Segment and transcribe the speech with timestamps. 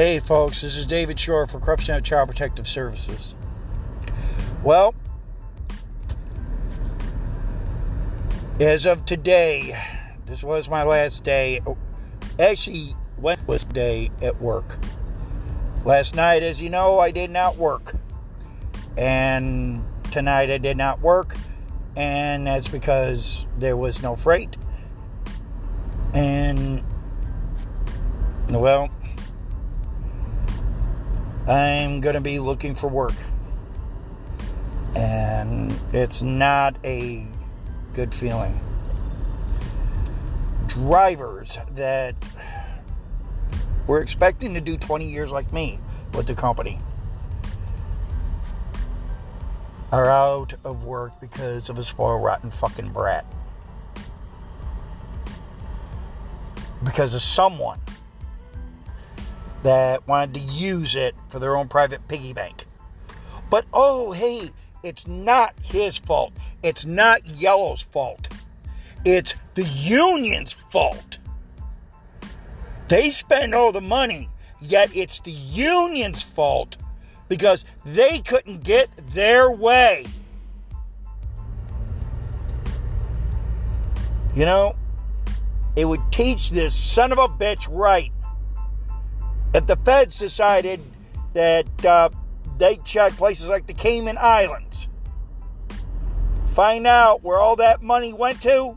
[0.00, 3.34] Hey folks, this is David Shore for of Child Protective Services.
[4.64, 4.94] Well,
[8.58, 9.78] as of today,
[10.24, 11.60] this was my last day.
[12.38, 14.78] Actually, went was day at work.
[15.84, 17.92] Last night, as you know, I did not work.
[18.96, 21.36] And tonight I did not work.
[21.94, 24.56] And that's because there was no freight.
[26.14, 26.82] And,
[28.48, 28.88] well,
[31.50, 33.14] I'm going to be looking for work.
[34.94, 37.26] And it's not a
[37.92, 38.54] good feeling.
[40.68, 42.14] Drivers that
[43.88, 45.80] were expecting to do 20 years like me
[46.14, 46.78] with the company
[49.90, 53.26] are out of work because of a spoiled, rotten fucking brat.
[56.84, 57.80] Because of someone
[59.62, 62.64] that wanted to use it for their own private piggy bank.
[63.50, 64.50] But oh, hey,
[64.82, 66.32] it's not his fault.
[66.62, 68.28] It's not Yellow's fault.
[69.04, 71.18] It's the union's fault.
[72.88, 74.26] They spend all the money,
[74.60, 76.76] yet it's the union's fault
[77.28, 80.06] because they couldn't get their way.
[84.34, 84.76] You know,
[85.76, 88.12] it would teach this son of a bitch right
[89.54, 90.80] if the feds decided
[91.32, 92.08] that uh,
[92.58, 94.88] they check places like the Cayman Islands,
[96.46, 98.76] find out where all that money went to,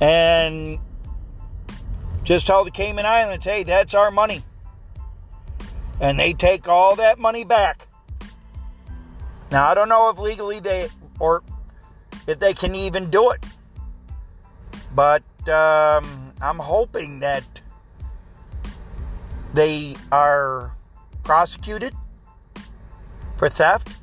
[0.00, 0.78] and
[2.22, 4.42] just tell the Cayman Islands, hey, that's our money.
[6.00, 7.86] And they take all that money back.
[9.50, 10.88] Now, I don't know if legally they,
[11.20, 11.42] or
[12.26, 13.44] if they can even do it.
[14.94, 17.44] But um, I'm hoping that
[19.54, 20.72] they are
[21.22, 21.94] prosecuted
[23.36, 23.96] for theft.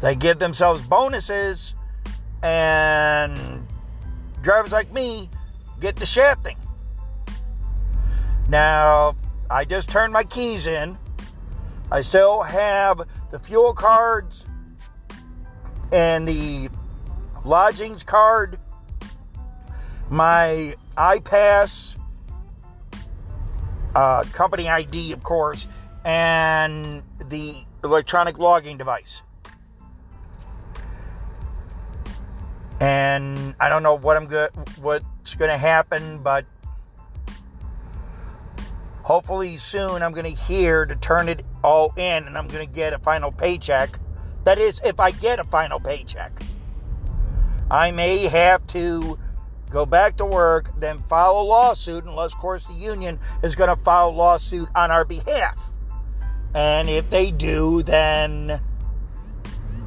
[0.00, 1.74] They give themselves bonuses,
[2.42, 3.66] and
[4.42, 5.30] drivers like me
[5.80, 6.56] get the shafting.
[8.48, 9.16] Now,
[9.50, 10.98] I just turned my keys in.
[11.90, 13.00] I still have
[13.30, 14.46] the fuel cards
[15.92, 16.68] and the
[17.44, 18.58] lodgings card,
[20.14, 21.98] my iPass,
[23.96, 25.66] uh, company ID, of course,
[26.04, 29.24] and the electronic logging device.
[32.80, 36.46] And I don't know what I'm good, what's going to happen, but
[39.02, 42.72] hopefully soon I'm going to hear to turn it all in, and I'm going to
[42.72, 43.98] get a final paycheck.
[44.44, 46.38] That is, if I get a final paycheck,
[47.68, 49.18] I may have to
[49.70, 53.74] go back to work, then file a lawsuit, unless, of course, the union is going
[53.74, 55.72] to file a lawsuit on our behalf.
[56.54, 58.60] And if they do, then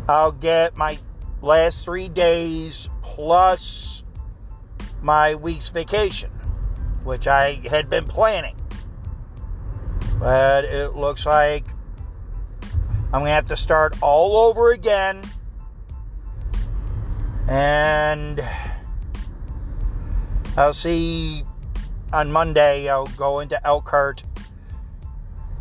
[0.09, 0.99] I'll get my
[1.41, 4.03] last three days plus
[5.01, 6.29] my week's vacation,
[7.03, 8.55] which I had been planning.
[10.19, 11.65] But it looks like
[13.05, 15.23] I'm going to have to start all over again.
[17.49, 18.41] And
[20.57, 21.44] I'll see
[22.12, 22.90] on Monday.
[22.90, 24.23] I'll go into Elkhart,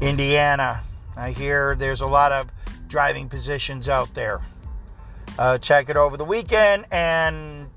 [0.00, 0.80] Indiana.
[1.16, 2.50] I hear there's a lot of
[2.88, 4.40] driving positions out there.
[5.38, 7.68] Uh, check it over the weekend and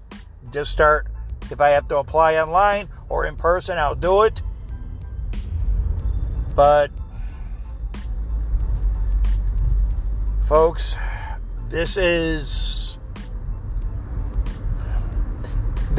[0.51, 1.07] just start.
[1.51, 4.41] If I have to apply online or in person, I'll do it.
[6.55, 6.91] But,
[10.47, 10.95] folks,
[11.67, 12.88] this is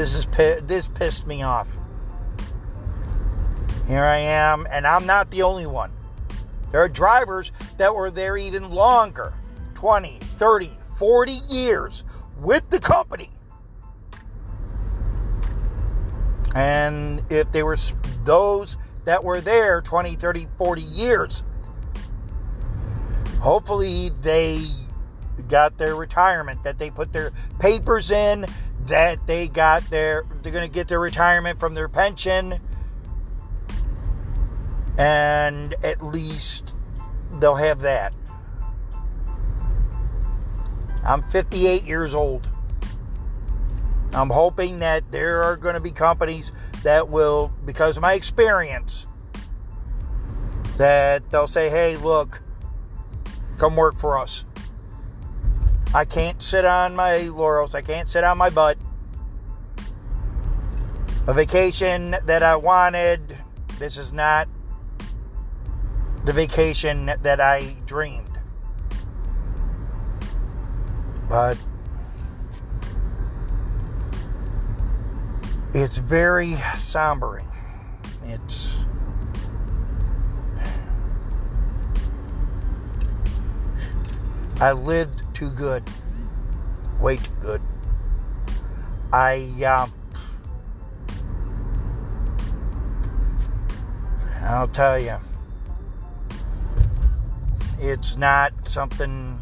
[0.00, 0.26] This is
[0.62, 1.76] this pissed me off.
[3.86, 5.90] Here I am, and I'm not the only one.
[6.72, 9.34] There are drivers that were there even longer
[9.74, 12.04] 20, 30, 40 years
[12.40, 13.28] with the company.
[16.54, 17.76] And if they were
[18.24, 21.44] those that were there 20, 30, 40 years,
[23.38, 24.62] hopefully they
[25.48, 28.46] got their retirement, that they put their papers in,
[28.90, 32.60] that they got their they're going to get their retirement from their pension
[34.98, 36.76] and at least
[37.38, 38.12] they'll have that.
[41.06, 42.46] I'm 58 years old.
[44.12, 46.52] I'm hoping that there are going to be companies
[46.82, 49.06] that will because of my experience
[50.76, 52.42] that they'll say, "Hey, look,
[53.56, 54.44] come work for us."
[55.92, 57.74] I can't sit on my laurels.
[57.74, 58.78] I can't sit on my butt.
[61.26, 63.36] a vacation that I wanted.
[63.78, 64.48] This is not
[66.24, 68.26] the vacation that I dreamed.
[71.28, 71.56] But
[75.72, 77.46] it's very sombering.
[78.26, 78.86] It's
[84.60, 85.82] I lived too good,
[87.00, 87.62] way too good.
[89.10, 89.86] I uh,
[94.42, 95.16] I'll tell you,
[97.78, 99.40] it's not something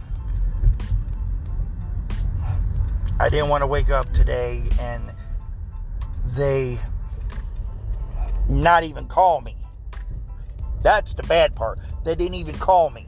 [3.18, 5.02] I didn't want to wake up today and
[6.36, 6.78] they
[8.48, 9.56] not even call me.
[10.80, 11.80] That's the bad part.
[12.04, 13.07] They didn't even call me.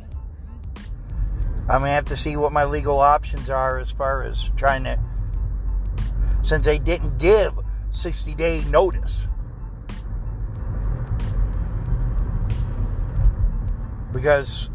[1.70, 4.98] I'm gonna have to see what my legal options are as far as trying to,
[6.42, 7.52] since they didn't give
[7.90, 9.28] 60 day notice.
[14.12, 14.68] Because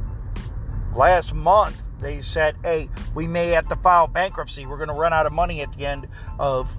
[0.95, 4.65] last month they said, hey, we may have to file bankruptcy.
[4.65, 6.07] We're to run out of money at the end
[6.39, 6.73] of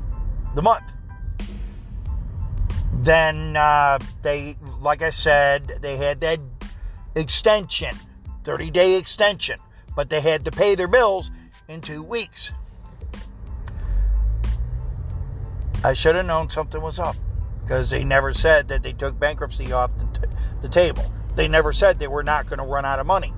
[0.55, 0.93] the month.
[3.03, 6.41] Then uh, they, like I said, they had that
[7.15, 7.95] extension,
[8.45, 9.59] 30 day extension,
[9.97, 11.33] but they had to pay their bills
[11.67, 12.53] in two weeks.
[15.83, 17.17] I should have known something was up
[17.63, 21.13] because they never said that they took bankruptcy off the, t- the table.
[21.35, 23.33] They never said they were not going to run out of money.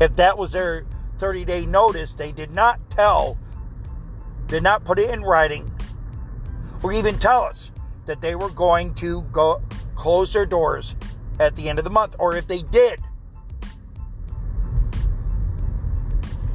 [0.00, 0.84] If that was their
[1.18, 3.38] 30 day notice, they did not tell,
[4.46, 5.70] did not put it in writing,
[6.82, 7.72] or even tell us
[8.04, 9.62] that they were going to go
[9.94, 10.94] close their doors
[11.40, 12.16] at the end of the month.
[12.18, 13.00] Or if they did,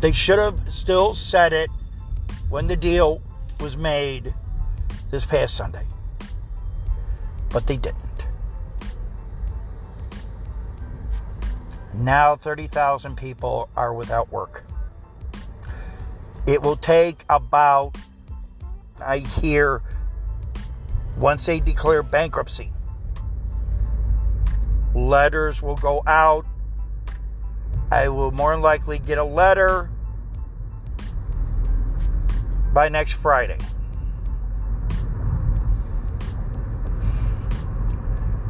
[0.01, 1.69] they should have still said it
[2.50, 3.21] when the deal
[3.59, 4.33] was made
[5.12, 5.86] this past Sunday.
[7.51, 8.27] But they didn't.
[11.94, 14.63] Now 30,000 people are without work.
[16.48, 17.95] It will take about,
[19.03, 19.83] I hear,
[21.18, 22.69] once they declare bankruptcy,
[24.95, 26.45] letters will go out.
[27.92, 29.90] I will more than likely get a letter
[32.73, 33.57] by next Friday.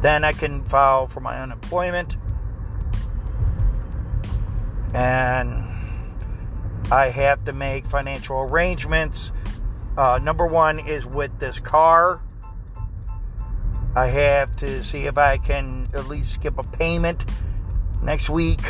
[0.00, 2.16] Then I can file for my unemployment
[4.94, 5.48] and
[6.90, 9.32] I have to make financial arrangements.
[9.96, 12.20] Uh, number one is with this car.
[13.94, 17.26] I have to see if I can at least skip a payment
[18.02, 18.60] next week.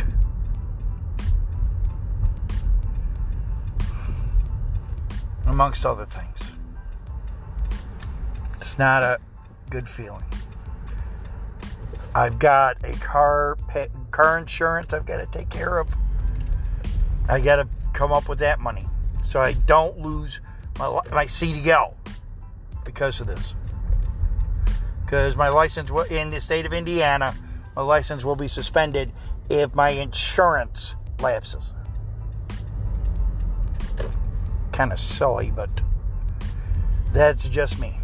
[5.53, 6.57] Amongst other things.
[8.57, 9.19] It's not a
[9.69, 10.25] good feeling.
[12.15, 13.59] I've got a car
[14.11, 15.95] car insurance I've got to take care of.
[17.29, 18.87] I got to come up with that money
[19.23, 20.41] so I don't lose
[20.79, 21.97] my, my CDL
[22.87, 23.55] because of this.
[25.05, 27.35] Because my license in the state of Indiana,
[27.77, 29.13] my license will be suspended
[29.51, 31.75] if my insurance lapses.
[34.73, 35.71] Kind of silly, but
[37.13, 37.95] that's just me.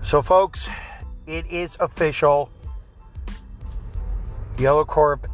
[0.00, 0.68] So, folks,
[1.26, 2.50] it is official.
[4.58, 5.26] Yellow Corp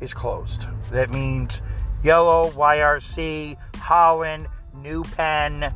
[0.00, 0.66] is closed.
[0.90, 1.62] That means
[2.02, 5.72] Yellow, YRC, Holland, New Penn,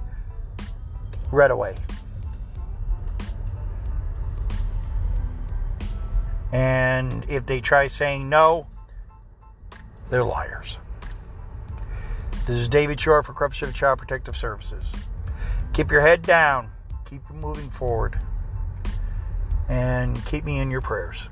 [1.30, 1.78] Reddaway.
[6.52, 8.66] And if they try saying no,
[10.08, 10.78] they're liars.
[12.46, 14.92] This is David Shore for Corruption of Child Protective Services.
[15.72, 16.68] Keep your head down.
[17.08, 18.18] Keep moving forward.
[19.70, 21.30] And keep me in your prayers.